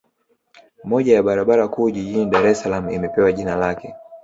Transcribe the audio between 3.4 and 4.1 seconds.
lake